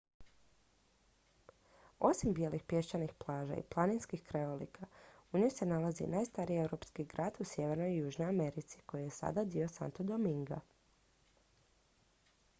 osim 1.99 2.33
bijelih 2.37 2.63
pješčanih 2.67 3.11
plaža 3.25 3.55
i 3.59 3.63
planinskih 3.75 4.23
krajolika 4.29 4.87
u 5.31 5.39
njoj 5.39 5.49
se 5.57 5.65
nalazi 5.71 6.03
i 6.03 6.07
najstariji 6.15 6.63
europski 6.63 7.05
grad 7.13 7.37
u 7.39 7.47
sjevernoj 7.51 7.93
i 7.93 7.99
južnoj 8.01 8.29
americi 8.29 8.81
koji 8.85 9.03
je 9.03 9.13
sada 9.19 9.43
dio 9.43 9.67
santo 9.75 10.03
dominga 10.13 10.59